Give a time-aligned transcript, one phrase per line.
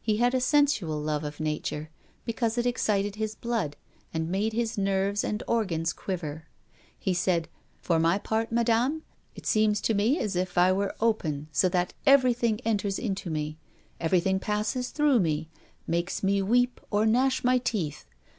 [0.00, 1.90] He had a sensual love of nature
[2.24, 3.76] because it excited his blood,
[4.10, 6.46] and made his nerves and organs quiver.
[6.98, 7.50] He said:
[7.82, 9.02] "For my part, Madame,
[9.34, 13.58] it seems to me as if I were open, so that everything enters into me,
[14.00, 15.50] everything passes through me,
[15.86, 18.06] makes me weep or gnash my teeth.